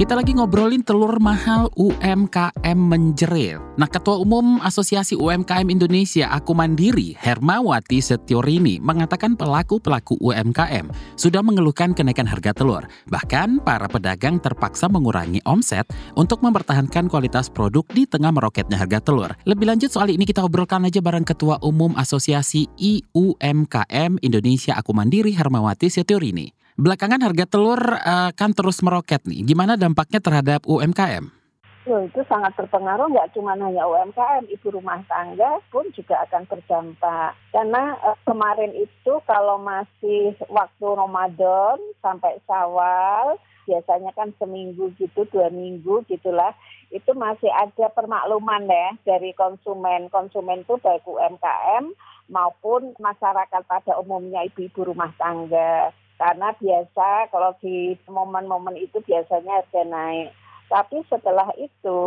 Kita 0.00 0.16
lagi 0.16 0.32
ngobrolin 0.32 0.80
telur 0.80 1.20
mahal 1.20 1.68
UMKM 1.76 2.72
menjerit. 2.72 3.60
Nah, 3.76 3.84
Ketua 3.84 4.16
Umum 4.16 4.56
Asosiasi 4.64 5.12
UMKM 5.12 5.68
Indonesia 5.68 6.32
Aku 6.40 6.56
Mandiri, 6.56 7.12
Hermawati 7.20 8.00
Setiorini, 8.00 8.80
mengatakan 8.80 9.36
pelaku-pelaku 9.36 10.16
UMKM 10.24 10.88
sudah 11.20 11.44
mengeluhkan 11.44 11.92
kenaikan 11.92 12.24
harga 12.24 12.56
telur. 12.56 12.88
Bahkan, 13.12 13.60
para 13.60 13.92
pedagang 13.92 14.40
terpaksa 14.40 14.88
mengurangi 14.88 15.44
omset 15.44 15.84
untuk 16.16 16.40
mempertahankan 16.40 17.12
kualitas 17.12 17.52
produk 17.52 17.84
di 17.92 18.08
tengah 18.08 18.32
meroketnya 18.32 18.80
harga 18.80 19.04
telur. 19.04 19.36
Lebih 19.44 19.68
lanjut 19.68 19.92
soal 19.92 20.16
ini 20.16 20.24
kita 20.24 20.40
obrolkan 20.40 20.80
aja 20.80 21.04
bareng 21.04 21.28
Ketua 21.28 21.60
Umum 21.60 21.92
Asosiasi 21.92 22.72
IUMKM 22.80 24.16
Indonesia 24.24 24.80
Aku 24.80 24.96
Mandiri, 24.96 25.36
Hermawati 25.36 25.92
Setiorini. 25.92 26.59
Belakangan 26.78 27.22
harga 27.22 27.44
telur 27.50 27.80
uh, 27.80 28.30
kan 28.36 28.54
terus 28.54 28.78
meroket 28.84 29.24
nih. 29.26 29.42
Gimana 29.42 29.74
dampaknya 29.74 30.22
terhadap 30.22 30.62
UMKM? 30.68 31.40
Loh, 31.88 32.04
itu 32.04 32.20
sangat 32.28 32.52
berpengaruh 32.60 33.08
nggak 33.08 33.32
cuma 33.32 33.56
hanya 33.56 33.88
UMKM, 33.88 34.52
ibu 34.52 34.68
rumah 34.68 35.00
tangga 35.08 35.64
pun 35.72 35.88
juga 35.96 36.22
akan 36.28 36.44
berdampak. 36.44 37.32
Karena 37.50 37.96
uh, 38.04 38.18
kemarin 38.28 38.76
itu 38.76 39.12
kalau 39.24 39.56
masih 39.56 40.36
waktu 40.52 40.86
Ramadan 40.86 41.80
sampai 42.04 42.36
Syawal, 42.44 43.40
biasanya 43.64 44.12
kan 44.12 44.30
seminggu 44.36 44.92
gitu, 45.00 45.24
dua 45.32 45.48
minggu 45.48 46.04
gitulah, 46.04 46.52
itu 46.92 47.16
masih 47.16 47.48
ada 47.48 47.88
permakluman 47.90 48.68
ya 48.68 48.94
dari 49.02 49.32
konsumen. 49.32 50.12
Konsumen 50.12 50.62
itu 50.68 50.76
baik 50.78 51.02
UMKM 51.08 51.96
maupun 52.28 52.92
masyarakat 53.00 53.62
pada 53.66 53.98
umumnya 53.98 54.46
ibu-ibu 54.46 54.94
rumah 54.94 55.10
tangga 55.16 55.96
karena 56.20 56.52
biasa 56.60 57.32
kalau 57.32 57.56
di 57.64 57.96
momen-momen 58.04 58.76
itu 58.76 59.00
biasanya 59.00 59.64
harga 59.64 59.82
naik. 59.88 60.36
Tapi 60.68 61.02
setelah 61.10 61.50
itu 61.58 62.00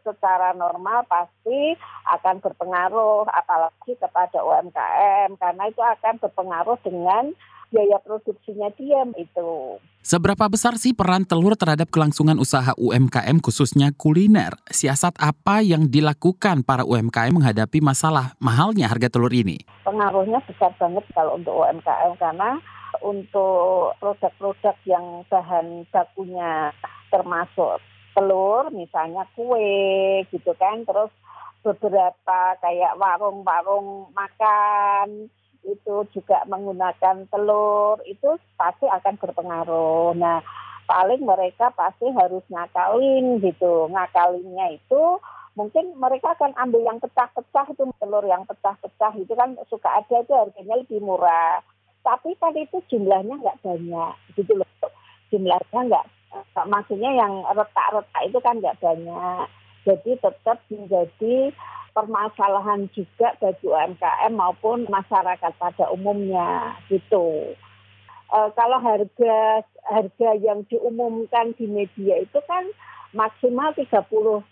secara 0.00 0.56
normal 0.56 1.04
pasti 1.04 1.74
akan 2.08 2.40
berpengaruh 2.40 3.28
apalagi 3.28 3.92
kepada 3.98 4.40
UMKM 4.40 5.36
karena 5.36 5.62
itu 5.68 5.82
akan 5.82 6.14
berpengaruh 6.22 6.78
dengan 6.80 7.34
biaya 7.68 7.98
produksinya 8.00 8.70
dia 8.78 9.02
itu. 9.18 9.76
Seberapa 10.06 10.46
besar 10.46 10.78
sih 10.78 10.94
peran 10.94 11.26
telur 11.26 11.58
terhadap 11.58 11.90
kelangsungan 11.90 12.38
usaha 12.38 12.70
UMKM 12.78 13.42
khususnya 13.42 13.90
kuliner? 13.98 14.54
Siasat 14.70 15.18
apa 15.18 15.66
yang 15.66 15.90
dilakukan 15.90 16.62
para 16.62 16.86
UMKM 16.86 17.34
menghadapi 17.34 17.82
masalah 17.82 18.38
mahalnya 18.38 18.86
harga 18.86 19.10
telur 19.10 19.34
ini? 19.34 19.66
Pengaruhnya 19.82 20.38
besar 20.46 20.70
banget 20.78 21.02
kalau 21.10 21.34
untuk 21.34 21.58
UMKM 21.58 22.14
karena 22.22 22.62
untuk 23.02 23.96
produk-produk 24.00 24.76
yang 24.86 25.24
bahan 25.28 25.84
bakunya 25.90 26.70
termasuk 27.10 27.80
telur, 28.16 28.72
misalnya 28.72 29.28
kue 29.36 30.24
gitu 30.32 30.52
kan, 30.56 30.84
terus 30.88 31.12
beberapa 31.60 32.56
kayak 32.62 32.96
warung-warung 32.96 34.08
makan 34.14 35.28
itu 35.66 36.06
juga 36.14 36.46
menggunakan 36.46 37.26
telur, 37.28 37.98
itu 38.06 38.38
pasti 38.54 38.86
akan 38.86 39.18
berpengaruh. 39.18 40.14
Nah, 40.14 40.40
paling 40.86 41.26
mereka 41.26 41.74
pasti 41.74 42.06
harus 42.14 42.46
ngakalin 42.46 43.42
gitu. 43.42 43.90
Ngakalinnya 43.90 44.78
itu 44.78 45.18
mungkin 45.58 45.96
mereka 45.98 46.36
akan 46.38 46.52
ambil 46.54 46.84
yang 46.84 47.00
pecah-pecah 47.02 47.66
itu 47.72 47.82
telur 47.98 48.24
yang 48.28 48.44
pecah-pecah 48.44 49.12
itu 49.18 49.32
kan 49.34 49.56
suka 49.72 50.04
ada 50.04 50.22
itu 50.22 50.32
harganya 50.36 50.76
lebih 50.78 51.00
murah 51.00 51.64
tapi 52.06 52.38
kan 52.38 52.54
itu 52.54 52.78
jumlahnya 52.86 53.34
nggak 53.42 53.58
banyak 53.66 54.14
gitu 54.38 54.54
loh 54.54 54.70
jumlahnya 55.34 55.80
nggak 55.90 56.06
maksudnya 56.70 57.10
yang 57.18 57.42
retak-retak 57.50 58.22
itu 58.30 58.38
kan 58.38 58.62
nggak 58.62 58.78
banyak 58.78 59.50
jadi 59.82 60.18
tetap 60.18 60.58
menjadi 60.70 61.50
permasalahan 61.96 62.92
juga 62.92 63.32
bagi 63.40 63.64
UMKM 63.64 64.32
maupun 64.36 64.84
masyarakat 64.92 65.52
pada 65.56 65.88
umumnya 65.88 66.76
gitu. 66.92 67.56
E, 68.28 68.38
kalau 68.52 68.76
harga 68.84 69.64
harga 69.88 70.30
yang 70.36 70.68
diumumkan 70.68 71.56
di 71.56 71.64
media 71.64 72.20
itu 72.20 72.36
kan 72.44 72.68
maksimal 73.16 73.72
30, 73.72 73.88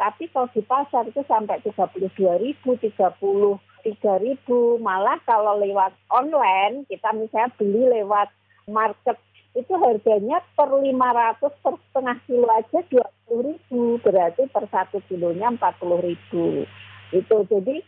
tapi 0.01 0.31
kalau 0.33 0.49
di 0.57 0.63
pasar 0.65 1.05
itu 1.05 1.21
sampai 1.29 1.61
32 1.61 2.17
ribu, 2.41 2.81
30 2.81 3.61
tiga 3.85 4.19
ribu. 4.19 4.81
Malah 4.81 5.21
kalau 5.29 5.61
lewat 5.61 5.93
online 6.09 6.89
kita 6.89 7.13
misalnya 7.13 7.53
beli 7.61 7.87
lewat 8.01 8.33
market 8.67 9.21
itu 9.55 9.71
harganya 9.79 10.43
per 10.59 10.67
500 10.67 11.63
per 11.63 11.75
setengah 11.79 12.19
kilo 12.27 12.49
aja 12.51 12.79
dua 12.91 13.07
puluh 13.29 13.55
ribu. 13.55 14.03
Berarti 14.03 14.51
per 14.51 14.67
satu 14.73 14.99
kilonya 15.07 15.55
empat 15.55 15.79
puluh 15.79 16.03
ribu. 16.03 16.67
Itu 17.15 17.47
jadi 17.47 17.79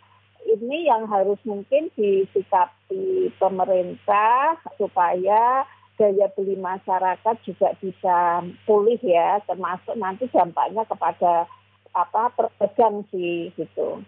ini 0.47 0.87
yang 0.87 1.11
harus 1.11 1.43
mungkin 1.43 1.91
disikapi 1.99 3.35
pemerintah 3.43 4.63
supaya 4.79 5.67
daya 5.97 6.29
beli 6.37 6.55
masyarakat 6.61 7.37
juga 7.43 7.73
bisa 7.81 8.45
pulih 8.69 9.01
ya 9.01 9.41
termasuk 9.49 9.97
nanti 9.97 10.29
dampaknya 10.29 10.85
kepada 10.85 11.49
apa 11.97 12.31
pedagang 12.37 13.03
sih 13.09 13.51
gitu. 13.57 14.05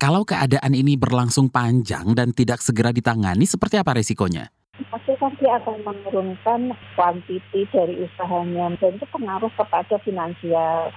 Kalau 0.00 0.24
keadaan 0.24 0.72
ini 0.72 0.96
berlangsung 0.96 1.52
panjang 1.52 2.16
dan 2.16 2.32
tidak 2.32 2.64
segera 2.64 2.88
ditangani, 2.88 3.44
seperti 3.44 3.76
apa 3.76 3.92
resikonya? 3.92 4.48
Pasti 4.88 5.12
kan 5.20 5.28
dia 5.36 5.60
akan 5.60 5.76
menurunkan 5.84 6.72
kuantiti 6.96 7.68
dari 7.68 8.08
usahanya 8.08 8.72
dan 8.80 8.96
itu 8.96 9.04
pengaruh 9.12 9.52
kepada 9.60 10.00
finansial. 10.00 10.88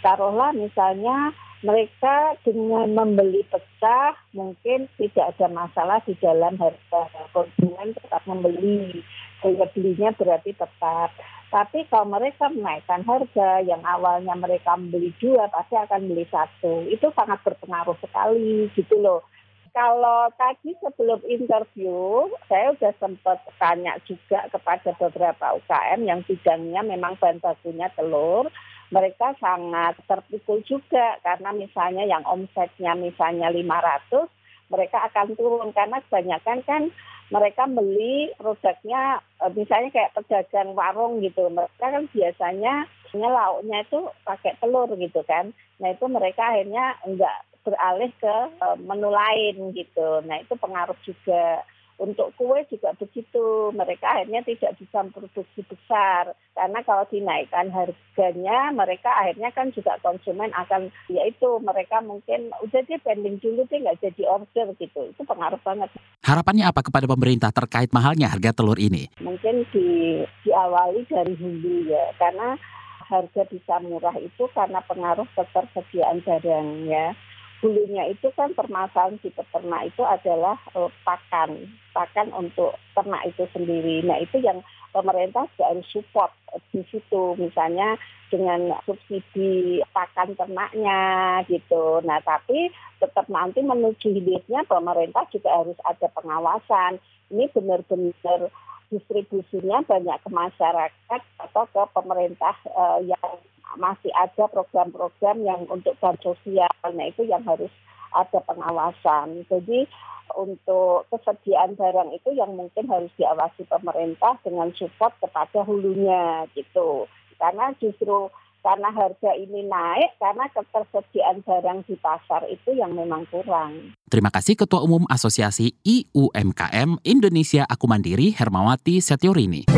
Taruhlah 0.00 0.56
misalnya 0.56 1.36
mereka 1.60 2.32
dengan 2.48 2.96
membeli 2.96 3.44
pecah 3.44 4.16
mungkin 4.32 4.88
tidak 4.96 5.36
ada 5.36 5.52
masalah 5.52 6.00
di 6.08 6.16
dalam 6.16 6.56
harga 6.56 7.12
konsumen 7.36 7.92
tetap 7.92 8.24
membeli 8.24 9.04
daya 9.44 9.68
belinya 9.76 10.16
berarti 10.16 10.56
tetap 10.56 11.12
tapi 11.46 11.86
kalau 11.86 12.10
mereka 12.10 12.50
menaikkan 12.50 13.06
harga 13.06 13.62
yang 13.62 13.78
awalnya 13.86 14.34
mereka 14.34 14.74
membeli 14.74 15.14
dua 15.22 15.46
pasti 15.46 15.78
akan 15.78 16.10
beli 16.10 16.26
satu. 16.26 16.82
Itu 16.90 17.14
sangat 17.14 17.38
berpengaruh 17.46 17.94
sekali 18.02 18.66
gitu 18.74 18.98
loh. 18.98 19.22
Kalau 19.70 20.32
tadi 20.40 20.72
sebelum 20.80 21.20
interview, 21.28 22.26
saya 22.48 22.72
sudah 22.74 22.96
sempat 22.96 23.44
tanya 23.60 24.00
juga 24.08 24.48
kepada 24.48 24.96
beberapa 24.96 25.52
UKM 25.60 26.00
yang 26.00 26.24
bidangnya 26.24 26.80
memang 26.80 27.20
bahan 27.20 27.38
bakunya 27.44 27.92
telur. 27.92 28.48
Mereka 28.88 29.36
sangat 29.36 30.00
terpukul 30.08 30.64
juga 30.64 31.20
karena 31.20 31.52
misalnya 31.52 32.08
yang 32.08 32.24
omsetnya 32.24 32.96
misalnya 32.96 33.52
500, 33.52 34.30
mereka 34.72 35.06
akan 35.10 35.36
turun. 35.38 35.70
Karena 35.72 36.02
kebanyakan 36.06 36.58
kan 36.66 36.82
mereka 37.30 37.66
beli 37.66 38.30
produknya 38.38 39.18
eh, 39.42 39.52
misalnya 39.54 39.90
kayak 39.90 40.14
pedagang 40.14 40.74
warung 40.74 41.22
gitu. 41.22 41.46
Mereka 41.50 41.80
kan 41.80 42.04
biasanya 42.10 42.86
lauknya 43.16 43.80
itu 43.80 44.00
pakai 44.28 44.60
telur 44.60 44.92
gitu 44.96 45.24
kan. 45.24 45.50
Nah 45.80 45.88
itu 45.92 46.04
mereka 46.06 46.52
akhirnya 46.52 47.00
enggak 47.08 47.36
beralih 47.66 48.12
ke 48.20 48.34
eh, 48.62 48.76
menu 48.82 49.10
lain 49.10 49.74
gitu. 49.74 50.22
Nah 50.26 50.42
itu 50.42 50.54
pengaruh 50.54 50.96
juga 51.02 51.64
Untuk 51.96 52.36
kue 52.36 52.60
juga 52.68 52.92
begitu, 53.00 53.72
mereka 53.72 54.20
akhirnya 54.20 54.44
tidak 54.44 54.76
bisa 54.76 55.00
produksi 55.08 55.64
besar. 55.64 56.36
Karena 56.52 56.84
kalau 56.84 57.08
dinaikkan 57.08 57.72
harganya, 57.72 58.68
mereka 58.76 59.08
akhirnya 59.16 59.48
kan 59.56 59.72
juga 59.72 59.96
konsumen 60.04 60.52
akan 60.52 60.92
yaitu 61.08 61.56
mereka 61.64 62.04
mungkin 62.04 62.52
udah 62.60 62.82
dia 62.84 63.00
pending 63.00 63.40
dulu 63.40 63.64
deh 63.64 63.80
nggak 63.80 64.04
jadi 64.04 64.22
order 64.28 64.76
gitu, 64.76 65.08
itu 65.08 65.22
pengaruh 65.24 65.60
banget. 65.64 65.88
Harapannya 66.20 66.68
apa 66.68 66.84
kepada 66.84 67.08
pemerintah 67.08 67.48
terkait 67.48 67.88
mahalnya 67.96 68.28
harga 68.28 68.52
telur 68.52 68.76
ini? 68.76 69.08
Mungkin 69.24 69.64
di 69.72 70.20
diawali 70.44 71.08
dari 71.08 71.32
hulu 71.32 71.88
ya, 71.88 72.12
karena 72.20 72.60
harga 73.08 73.42
bisa 73.48 73.78
murah 73.80 74.16
itu 74.18 74.44
karena 74.52 74.82
pengaruh 74.84 75.24
ketersediaan 75.32 76.20
barang 76.26 76.68
ya 76.90 77.14
hulunya 77.60 78.12
itu 78.12 78.28
kan 78.36 78.52
permasalahan 78.52 79.16
di 79.24 79.32
peternak 79.32 79.88
itu 79.88 80.02
adalah 80.04 80.60
uh, 80.76 80.92
pakan, 81.02 81.70
pakan 81.96 82.28
untuk 82.36 82.76
ternak 82.92 83.24
itu 83.28 83.48
sendiri. 83.56 84.04
Nah 84.04 84.20
itu 84.20 84.38
yang 84.44 84.60
pemerintah 84.92 85.48
juga 85.56 85.72
harus 85.72 85.88
support 85.88 86.32
di 86.72 86.84
situ, 86.88 87.36
misalnya 87.40 87.96
dengan 88.28 88.74
subsidi 88.84 89.80
pakan 89.92 90.36
ternaknya 90.36 91.00
gitu. 91.48 92.04
Nah 92.04 92.20
tapi 92.24 92.72
tetap 93.00 93.28
nanti 93.28 93.64
menuju 93.64 94.12
hilirnya 94.12 94.64
pemerintah 94.68 95.24
juga 95.32 95.50
harus 95.52 95.78
ada 95.84 96.08
pengawasan. 96.12 97.00
Ini 97.32 97.50
benar-benar 97.50 98.52
distribusinya 98.86 99.82
banyak 99.82 100.16
ke 100.22 100.30
masyarakat 100.30 101.20
atau 101.42 101.64
ke 101.66 101.82
pemerintah 101.90 102.54
uh, 102.70 103.02
yang 103.02 103.28
masih 103.74 104.14
ada 104.14 104.46
program-program 104.46 105.42
yang 105.42 105.66
untuk 105.66 105.98
bantuan 105.98 106.38
sosial. 106.38 106.70
Nah 106.86 107.06
itu 107.10 107.26
yang 107.26 107.42
harus 107.42 107.70
ada 108.14 108.38
pengawasan. 108.46 109.42
Jadi 109.50 109.90
untuk 110.34 111.06
kesediaan 111.10 111.74
barang 111.74 112.10
itu 112.14 112.34
yang 112.34 112.54
mungkin 112.54 112.86
harus 112.86 113.10
diawasi 113.18 113.66
pemerintah 113.66 114.38
dengan 114.46 114.70
support 114.74 115.14
kepada 115.18 115.66
hulunya 115.66 116.46
gitu. 116.54 117.10
Karena 117.36 117.70
justru 117.78 118.30
karena 118.66 118.90
harga 118.90 119.30
ini 119.38 119.62
naik 119.62 120.18
karena 120.18 120.50
ketersediaan 120.50 121.46
barang 121.46 121.86
di 121.86 121.94
pasar 122.02 122.42
itu 122.50 122.74
yang 122.74 122.98
memang 122.98 123.22
kurang. 123.30 123.94
Terima 124.10 124.34
kasih 124.34 124.58
Ketua 124.58 124.82
Umum 124.82 125.06
Asosiasi 125.06 125.78
IUMKM 125.86 127.06
Indonesia 127.06 127.62
Aku 127.70 127.86
Mandiri 127.86 128.34
Hermawati 128.34 128.98
Setiorini. 128.98 129.70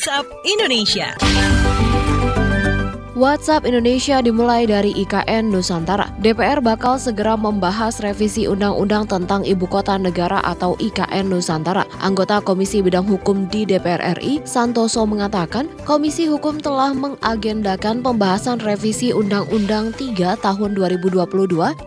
WhatsApp 0.00 0.24
Indonesia. 0.44 1.49
WhatsApp 3.20 3.68
Indonesia 3.68 4.24
dimulai 4.24 4.64
dari 4.64 4.96
IKN 4.96 5.52
Nusantara. 5.52 6.08
DPR 6.24 6.64
bakal 6.64 6.96
segera 6.96 7.36
membahas 7.36 8.00
revisi 8.00 8.48
Undang-Undang 8.48 9.12
tentang 9.12 9.44
Ibu 9.44 9.68
Kota 9.68 10.00
Negara 10.00 10.40
atau 10.40 10.72
IKN 10.80 11.28
Nusantara. 11.28 11.84
Anggota 12.00 12.40
Komisi 12.40 12.80
Bidang 12.80 13.04
Hukum 13.04 13.44
di 13.52 13.68
DPR 13.68 14.16
RI, 14.16 14.40
Santoso 14.48 15.04
mengatakan, 15.04 15.68
Komisi 15.84 16.32
Hukum 16.32 16.64
telah 16.64 16.96
mengagendakan 16.96 18.00
pembahasan 18.00 18.56
revisi 18.64 19.12
Undang-Undang 19.12 19.92
3 20.00 20.40
tahun 20.40 20.72
2022 20.72 21.20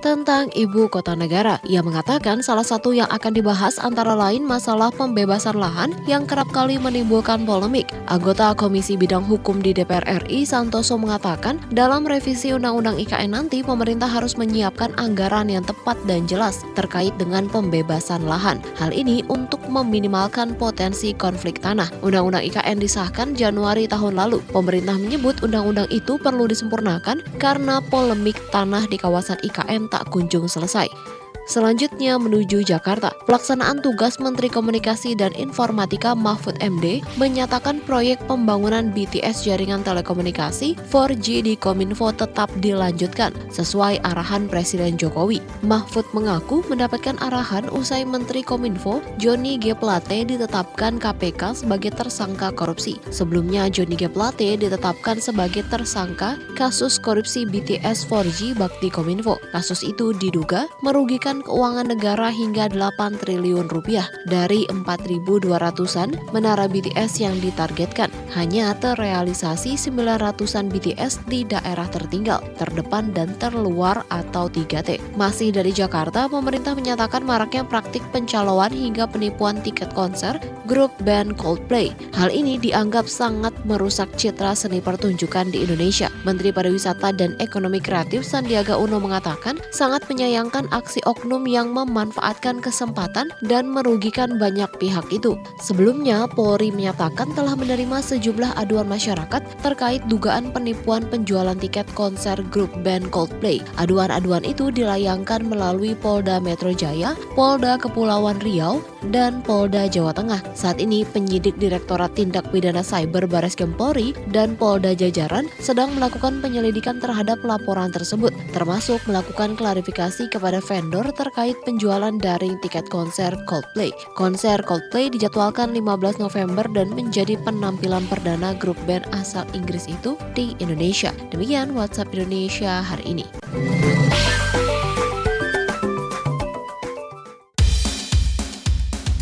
tentang 0.06 0.54
Ibu 0.54 0.86
Kota 0.94 1.18
Negara. 1.18 1.58
Ia 1.66 1.82
mengatakan 1.82 2.46
salah 2.46 2.62
satu 2.62 2.94
yang 2.94 3.10
akan 3.10 3.34
dibahas 3.34 3.82
antara 3.82 4.14
lain 4.14 4.46
masalah 4.46 4.94
pembebasan 4.94 5.58
lahan 5.58 5.98
yang 6.06 6.30
kerap 6.30 6.54
kali 6.54 6.78
menimbulkan 6.78 7.42
polemik. 7.42 7.90
Anggota 8.06 8.54
Komisi 8.54 8.94
Bidang 9.02 9.26
Hukum 9.26 9.66
di 9.66 9.74
DPR 9.74 10.30
RI, 10.30 10.46
Santoso 10.46 10.94
mengatakan 11.02 11.23
mengatakan 11.24 11.56
dalam 11.72 12.04
revisi 12.04 12.52
Undang-Undang 12.52 13.00
IKN 13.00 13.32
nanti 13.32 13.64
pemerintah 13.64 14.12
harus 14.12 14.36
menyiapkan 14.36 14.92
anggaran 15.00 15.48
yang 15.48 15.64
tepat 15.64 15.96
dan 16.04 16.28
jelas 16.28 16.68
terkait 16.76 17.16
dengan 17.16 17.48
pembebasan 17.48 18.28
lahan. 18.28 18.60
Hal 18.76 18.92
ini 18.92 19.24
untuk 19.32 19.64
meminimalkan 19.72 20.52
potensi 20.60 21.16
konflik 21.16 21.64
tanah. 21.64 21.88
Undang-Undang 22.04 22.44
IKN 22.52 22.78
disahkan 22.84 23.40
Januari 23.40 23.88
tahun 23.88 24.20
lalu. 24.20 24.44
Pemerintah 24.52 25.00
menyebut 25.00 25.40
undang-undang 25.40 25.88
itu 25.96 26.20
perlu 26.20 26.44
disempurnakan 26.44 27.24
karena 27.40 27.80
polemik 27.88 28.36
tanah 28.52 28.84
di 28.92 29.00
kawasan 29.00 29.40
IKN 29.48 29.88
tak 29.88 30.12
kunjung 30.12 30.52
selesai. 30.52 31.23
Selanjutnya 31.44 32.16
menuju 32.16 32.64
Jakarta. 32.64 33.12
Pelaksanaan 33.28 33.84
tugas 33.84 34.16
Menteri 34.16 34.48
Komunikasi 34.48 35.12
dan 35.12 35.36
Informatika 35.36 36.16
Mahfud 36.16 36.56
MD 36.64 37.04
menyatakan 37.20 37.84
proyek 37.84 38.24
pembangunan 38.32 38.96
BTS 38.96 39.44
jaringan 39.44 39.84
telekomunikasi 39.84 40.80
4G 40.88 41.44
di 41.44 41.54
Kominfo 41.60 42.16
tetap 42.16 42.48
dilanjutkan 42.64 43.36
sesuai 43.52 44.00
arahan 44.08 44.48
Presiden 44.48 44.96
Jokowi. 44.96 45.44
Mahfud 45.68 46.08
mengaku 46.16 46.64
mendapatkan 46.72 47.20
arahan 47.20 47.68
usai 47.76 48.08
Menteri 48.08 48.40
Kominfo 48.40 49.04
Joni 49.20 49.60
G. 49.60 49.76
Plate 49.76 50.24
ditetapkan 50.24 50.96
KPK 50.96 51.66
sebagai 51.66 51.92
tersangka 51.92 52.56
korupsi. 52.56 53.00
Sebelumnya 53.12 53.68
Joni 53.68 54.00
G. 54.00 54.08
Plate 54.08 54.56
ditetapkan 54.56 55.20
sebagai 55.20 55.68
tersangka 55.68 56.40
kasus 56.56 56.96
korupsi 57.02 57.44
BTS 57.44 58.08
4G 58.08 58.56
Bakti 58.56 58.88
Kominfo. 58.88 59.36
Kasus 59.52 59.84
itu 59.84 60.16
diduga 60.16 60.72
merugikan 60.80 61.33
keuangan 61.42 61.90
negara 61.90 62.30
hingga 62.30 62.70
8 62.70 63.18
triliun 63.18 63.66
rupiah 63.74 64.06
dari 64.30 64.70
4.200-an 64.70 66.14
menara 66.30 66.70
BTS 66.70 67.26
yang 67.26 67.34
ditargetkan. 67.42 68.14
Hanya 68.38 68.78
terrealisasi 68.78 69.74
900-an 69.74 70.70
BTS 70.70 71.26
di 71.26 71.42
daerah 71.42 71.90
tertinggal, 71.90 72.46
terdepan 72.62 73.10
dan 73.18 73.34
terluar 73.42 74.06
atau 74.14 74.46
3T. 74.46 75.18
Masih 75.18 75.50
dari 75.50 75.74
Jakarta, 75.74 76.30
pemerintah 76.30 76.78
menyatakan 76.78 77.26
maraknya 77.26 77.66
praktik 77.66 78.06
pencaloan 78.14 78.70
hingga 78.70 79.10
penipuan 79.10 79.58
tiket 79.66 79.90
konser 79.98 80.38
grup 80.70 80.94
band 81.04 81.36
Coldplay. 81.36 81.92
Hal 82.16 82.32
ini 82.32 82.56
dianggap 82.56 83.08
sangat 83.10 83.52
merusak 83.68 84.12
citra 84.16 84.56
seni 84.56 84.80
pertunjukan 84.80 85.52
di 85.52 85.66
Indonesia. 85.66 86.08
Menteri 86.24 86.56
Pariwisata 86.56 87.12
dan 87.16 87.36
Ekonomi 87.40 87.80
Kreatif 87.84 88.24
Sandiaga 88.24 88.80
Uno 88.80 89.00
mengatakan 89.00 89.60
sangat 89.72 90.08
menyayangkan 90.08 90.68
aksi 90.72 91.04
oknum 91.04 91.23
yang 91.48 91.72
memanfaatkan 91.72 92.60
kesempatan 92.60 93.32
dan 93.48 93.72
merugikan 93.72 94.36
banyak 94.36 94.68
pihak 94.82 95.08
itu. 95.14 95.40
Sebelumnya, 95.64 96.28
Polri 96.28 96.74
menyatakan 96.74 97.32
telah 97.32 97.56
menerima 97.56 98.04
sejumlah 98.04 98.60
aduan 98.60 98.90
masyarakat 98.92 99.42
terkait 99.64 100.04
dugaan 100.12 100.52
penipuan 100.52 101.08
penjualan 101.08 101.56
tiket 101.56 101.88
konser 101.96 102.36
grup 102.52 102.70
band 102.84 103.08
Coldplay. 103.14 103.64
Aduan-aduan 103.80 104.44
itu 104.44 104.68
dilayangkan 104.74 105.48
melalui 105.48 105.96
Polda 105.96 106.44
Metro 106.44 106.76
Jaya, 106.76 107.16
Polda 107.38 107.80
Kepulauan 107.80 108.44
Riau, 108.44 108.84
dan 109.12 109.40
Polda 109.46 109.88
Jawa 109.88 110.12
Tengah. 110.12 110.44
Saat 110.58 110.84
ini 110.84 111.08
penyidik 111.08 111.56
Direktorat 111.56 112.18
Tindak 112.18 112.50
Pidana 112.52 112.84
Cyber 112.84 113.30
Baris 113.30 113.56
Polri 113.56 114.12
dan 114.36 114.60
Polda 114.60 114.92
Jajaran 114.92 115.48
sedang 115.64 115.96
melakukan 115.96 116.44
penyelidikan 116.44 117.00
terhadap 117.00 117.40
laporan 117.48 117.94
tersebut, 117.96 118.36
termasuk 118.52 119.00
melakukan 119.08 119.56
klarifikasi 119.56 120.28
kepada 120.28 120.60
vendor 120.60 121.13
terkait 121.14 121.58
penjualan 121.64 122.14
daring 122.18 122.58
tiket 122.62 122.90
konser 122.90 123.34
Coldplay. 123.46 123.94
Konser 124.18 124.60
Coldplay 124.66 125.14
dijadwalkan 125.14 125.72
15 125.72 126.22
November 126.22 126.66
dan 126.74 126.92
menjadi 126.92 127.38
penampilan 127.42 128.06
perdana 128.10 128.58
grup 128.58 128.78
band 128.86 129.06
asal 129.14 129.46
Inggris 129.54 129.86
itu 129.90 130.18
di 130.34 130.58
Indonesia. 130.58 131.14
Demikian 131.30 131.74
WhatsApp 131.78 132.12
Indonesia 132.14 132.82
hari 132.82 133.06
ini. 133.18 133.26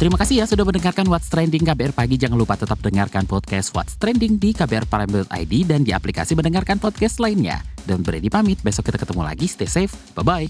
Terima 0.02 0.18
kasih 0.18 0.42
ya 0.42 0.50
sudah 0.50 0.66
mendengarkan 0.66 1.06
What's 1.06 1.30
Trending 1.30 1.62
KBR 1.62 1.94
Pagi. 1.94 2.18
Jangan 2.18 2.34
lupa 2.34 2.58
tetap 2.58 2.82
dengarkan 2.82 3.30
podcast 3.30 3.70
What's 3.70 4.02
Trending 4.02 4.42
di 4.42 4.50
KBR 4.50 4.90
Prime.id 4.90 5.54
dan 5.70 5.86
di 5.86 5.94
aplikasi 5.94 6.34
mendengarkan 6.34 6.82
podcast 6.82 7.22
lainnya. 7.22 7.62
Dan 7.86 8.02
Brady 8.02 8.26
pamit, 8.26 8.58
besok 8.66 8.90
kita 8.90 8.98
ketemu 8.98 9.22
lagi. 9.22 9.46
Stay 9.46 9.70
safe, 9.70 9.94
bye-bye. 10.18 10.50